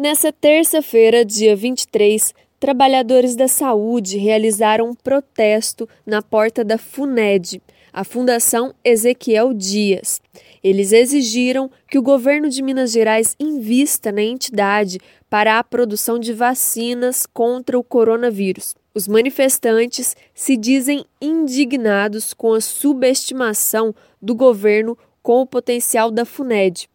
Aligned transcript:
Nessa 0.00 0.32
terça-feira, 0.32 1.24
dia 1.24 1.56
23, 1.56 2.32
trabalhadores 2.60 3.34
da 3.34 3.48
saúde 3.48 4.16
realizaram 4.16 4.90
um 4.90 4.94
protesto 4.94 5.88
na 6.06 6.22
porta 6.22 6.62
da 6.62 6.78
FUNED, 6.78 7.60
a 7.92 8.04
Fundação 8.04 8.72
Ezequiel 8.84 9.52
Dias. 9.52 10.20
Eles 10.62 10.92
exigiram 10.92 11.68
que 11.90 11.98
o 11.98 12.02
governo 12.02 12.48
de 12.48 12.62
Minas 12.62 12.92
Gerais 12.92 13.34
invista 13.40 14.12
na 14.12 14.22
entidade 14.22 15.00
para 15.28 15.58
a 15.58 15.64
produção 15.64 16.16
de 16.16 16.32
vacinas 16.32 17.26
contra 17.26 17.76
o 17.76 17.82
coronavírus. 17.82 18.76
Os 18.94 19.08
manifestantes 19.08 20.14
se 20.32 20.56
dizem 20.56 21.04
indignados 21.20 22.32
com 22.32 22.54
a 22.54 22.60
subestimação 22.60 23.92
do 24.22 24.36
governo 24.36 24.96
com 25.20 25.40
o 25.40 25.46
potencial 25.46 26.08
da 26.12 26.24
FUNED 26.24 26.88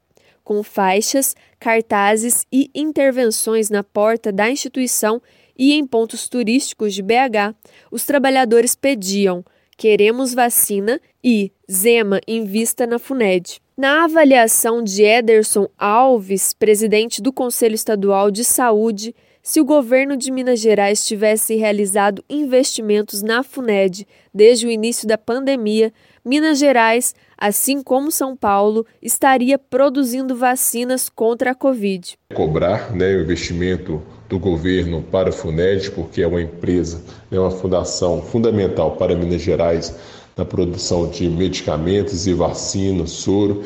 com 0.43 0.61
faixas, 0.63 1.35
cartazes 1.59 2.45
e 2.51 2.69
intervenções 2.75 3.69
na 3.69 3.83
porta 3.83 4.31
da 4.31 4.49
instituição 4.49 5.21
e 5.57 5.73
em 5.73 5.85
pontos 5.85 6.27
turísticos 6.27 6.93
de 6.93 7.01
BH, 7.01 7.55
os 7.91 8.05
trabalhadores 8.05 8.75
pediam: 8.75 9.43
queremos 9.77 10.33
vacina 10.33 10.99
e 11.23 11.51
Zema 11.71 12.19
invista 12.27 12.85
na 12.85 12.99
FUNED. 12.99 13.61
Na 13.75 14.03
avaliação 14.03 14.83
de 14.83 15.03
Ederson 15.03 15.67
Alves, 15.77 16.53
presidente 16.53 17.21
do 17.21 17.33
Conselho 17.33 17.73
Estadual 17.73 18.29
de 18.29 18.43
Saúde, 18.43 19.15
se 19.41 19.59
o 19.59 19.65
governo 19.65 20.15
de 20.15 20.31
Minas 20.31 20.59
Gerais 20.59 21.05
tivesse 21.05 21.55
realizado 21.55 22.23
investimentos 22.29 23.21
na 23.21 23.43
FUNED 23.43 24.07
desde 24.33 24.65
o 24.65 24.71
início 24.71 25.07
da 25.07 25.17
pandemia, 25.17 25.91
Minas 26.25 26.57
Gerais, 26.57 27.13
assim 27.37 27.83
como 27.83 28.09
São 28.09 28.33
Paulo, 28.33 28.85
estaria 29.01 29.59
produzindo 29.59 30.35
vacinas 30.35 31.09
contra 31.09 31.51
a 31.51 31.55
Covid. 31.55 32.17
Cobrar 32.33 32.95
né, 32.95 33.13
o 33.17 33.21
investimento 33.21 34.01
do 34.29 34.39
governo 34.39 35.01
para 35.01 35.29
a 35.29 35.33
FUNED, 35.33 35.91
porque 35.91 36.21
é 36.21 36.27
uma 36.27 36.41
empresa, 36.41 37.03
é 37.29 37.37
uma 37.37 37.51
fundação 37.51 38.21
fundamental 38.21 38.91
para 38.95 39.15
Minas 39.15 39.41
Gerais 39.41 39.93
na 40.37 40.45
produção 40.45 41.09
de 41.09 41.29
medicamentos 41.29 42.25
e 42.25 42.33
vacinas, 42.33 43.11
soro 43.11 43.61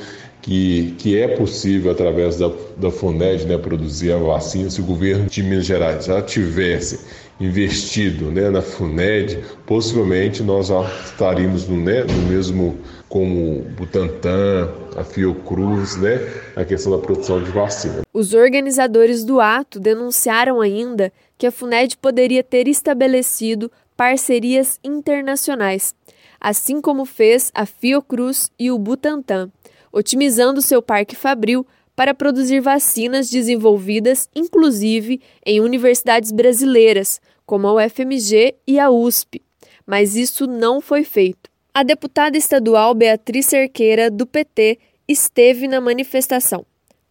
que, 0.48 0.96
que 0.98 1.20
é 1.20 1.28
possível, 1.28 1.92
através 1.92 2.38
da, 2.38 2.50
da 2.78 2.90
FUNED, 2.90 3.46
né, 3.46 3.58
produzir 3.58 4.14
a 4.14 4.18
vacina. 4.18 4.70
Se 4.70 4.80
o 4.80 4.86
governo 4.86 5.26
de 5.26 5.44
Minas 5.44 5.66
Gerais 5.66 6.06
já 6.06 6.22
tivesse 6.22 7.02
investido 7.38 8.32
né, 8.32 8.50
na 8.50 8.62
FUNED, 8.62 9.44
possivelmente 9.66 10.42
nós 10.42 10.68
já 10.68 10.90
estaríamos 11.04 11.68
no, 11.68 11.76
né, 11.76 12.06
no 12.06 12.30
mesmo 12.30 12.78
como 13.10 13.64
Butantan, 13.76 14.72
a 14.96 15.04
Fiocruz, 15.04 15.98
né, 15.98 16.18
a 16.56 16.64
questão 16.64 16.94
da 16.94 17.00
produção 17.00 17.44
de 17.44 17.52
vacina. 17.52 18.04
Os 18.14 18.34
organizadores 18.34 19.26
do 19.26 19.42
ato 19.42 19.82
denunciaram 19.82 20.62
ainda 20.62 21.12
que 21.38 21.46
a 21.46 21.52
FUNED 21.52 21.98
poderia 21.98 22.42
ter 22.42 22.70
estabelecido 22.70 23.70
parcerias 23.98 24.80
internacionais, 24.82 25.94
assim 26.40 26.80
como 26.80 27.04
fez 27.04 27.52
a 27.54 27.66
Fiocruz 27.66 28.50
e 28.58 28.72
o 28.72 28.80
Butantan 28.80 29.52
otimizando 29.92 30.62
seu 30.62 30.82
parque 30.82 31.16
fabril 31.16 31.66
para 31.98 32.14
produzir 32.14 32.60
vacinas 32.60 33.28
desenvolvidas 33.28 34.30
inclusive 34.36 35.20
em 35.44 35.60
universidades 35.60 36.32
brasileiras, 36.32 37.20
como 37.44 37.68
a 37.68 37.74
UFMG 37.74 38.54
e 38.68 38.80
a 38.80 38.92
USP. 38.92 39.42
Mas 39.84 40.16
isso 40.16 40.46
não 40.46 40.80
foi 40.80 41.04
feito. 41.04 41.50
A 41.74 41.82
deputada 41.82 42.38
estadual 42.38 42.94
Beatriz 42.94 43.48
Cerqueira, 43.48 44.12
do 44.12 44.28
PT, 44.28 44.78
esteve 45.08 45.68
na 45.68 45.82
manifestação. 45.82 46.66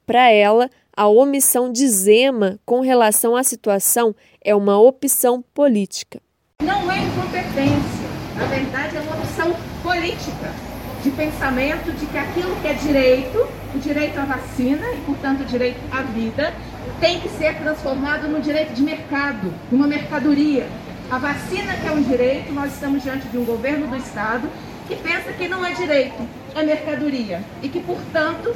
Para 0.07 0.31
ela, 0.31 0.71
a 0.97 1.09
omissão 1.09 1.73
de 1.73 1.89
Zema 1.89 2.61
com 2.65 2.81
relação 2.81 3.35
à 3.35 3.43
situação 3.43 4.15
é 4.41 4.55
uma 4.55 4.79
opção 4.79 5.43
política. 5.53 6.21
Não 6.63 6.91
é 6.93 6.99
incompetência, 6.99 8.09
na 8.37 8.47
verdade 8.47 8.97
é 8.97 9.01
uma 9.01 9.19
opção 9.19 9.53
política 9.83 10.76
de 11.07 11.13
pensamento 11.13 11.93
de 11.93 12.05
que 12.05 12.19
aquilo 12.19 12.57
que 12.57 12.67
é 12.67 12.73
direito, 12.73 13.39
o 13.73 13.79
direito 13.79 14.19
à 14.19 14.25
vacina 14.25 14.91
e, 14.93 14.97
portanto, 15.07 15.43
o 15.43 15.45
direito 15.45 15.79
à 15.93 16.03
vida, 16.03 16.53
tem 16.99 17.21
que 17.21 17.29
ser 17.29 17.55
transformado 17.59 18.27
no 18.27 18.41
direito 18.41 18.73
de 18.73 18.83
mercado, 18.83 19.55
numa 19.71 19.87
mercadoria. 19.87 20.67
A 21.09 21.19
vacina, 21.19 21.75
que 21.75 21.87
é 21.87 21.93
um 21.93 22.03
direito, 22.03 22.53
nós 22.53 22.73
estamos 22.73 23.05
diante 23.05 23.29
de 23.29 23.39
um 23.39 23.45
governo 23.45 23.87
do 23.87 23.97
Estado 23.97 24.51
que 24.89 24.97
pensa 24.97 25.33
que 25.33 25.47
não 25.47 25.65
é 25.65 25.75
direito, 25.75 26.29
é 26.57 26.63
mercadoria. 26.65 27.41
E 27.63 27.69
que, 27.69 27.79
portanto, 27.79 28.53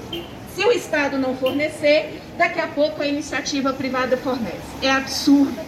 se 0.53 0.65
o 0.65 0.73
Estado 0.73 1.19
não 1.19 1.37
fornecer, 1.37 2.21
daqui 2.37 2.59
a 2.59 2.67
pouco 2.67 3.01
a 3.01 3.07
iniciativa 3.07 3.73
privada 3.73 4.17
fornece. 4.17 4.59
É 4.83 4.91
absurdo, 4.91 5.61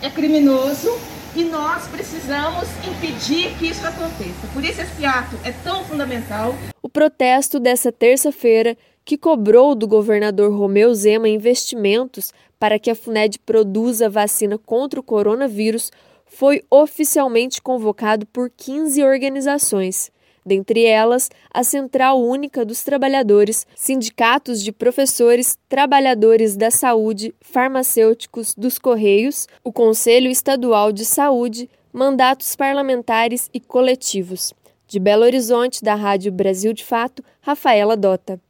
é 0.00 0.08
criminoso 0.08 0.96
e 1.34 1.44
nós 1.44 1.86
precisamos 1.88 2.68
impedir 2.86 3.56
que 3.58 3.66
isso 3.68 3.86
aconteça. 3.86 4.46
Por 4.52 4.64
isso 4.64 4.80
esse 4.80 5.04
ato 5.04 5.36
é 5.44 5.52
tão 5.64 5.84
fundamental. 5.84 6.54
O 6.82 6.88
protesto 6.88 7.60
dessa 7.60 7.92
terça-feira, 7.92 8.76
que 9.04 9.16
cobrou 9.16 9.74
do 9.74 9.88
governador 9.88 10.52
Romeu 10.52 10.94
Zema 10.94 11.28
investimentos 11.28 12.32
para 12.58 12.78
que 12.78 12.90
a 12.90 12.94
FUNED 12.94 13.38
produza 13.40 14.08
vacina 14.08 14.58
contra 14.58 15.00
o 15.00 15.02
coronavírus, 15.02 15.90
foi 16.26 16.62
oficialmente 16.70 17.60
convocado 17.60 18.26
por 18.26 18.50
15 18.50 19.02
organizações 19.02 20.10
dentre 20.44 20.84
elas 20.84 21.30
a 21.52 21.64
Central 21.64 22.20
Única 22.22 22.64
dos 22.64 22.82
Trabalhadores, 22.82 23.66
sindicatos 23.74 24.62
de 24.62 24.70
professores, 24.70 25.58
trabalhadores 25.68 26.56
da 26.56 26.70
saúde, 26.70 27.34
farmacêuticos, 27.40 28.54
dos 28.54 28.78
Correios, 28.78 29.46
o 29.64 29.72
Conselho 29.72 30.30
Estadual 30.30 30.92
de 30.92 31.04
Saúde, 31.04 31.68
mandatos 31.92 32.54
parlamentares 32.54 33.48
e 33.52 33.58
coletivos. 33.58 34.52
De 34.86 34.98
Belo 34.98 35.24
Horizonte, 35.24 35.82
da 35.82 35.94
Rádio 35.94 36.30
Brasil 36.30 36.72
de 36.72 36.84
Fato, 36.84 37.24
Rafaela 37.40 37.96
Dota. 37.96 38.38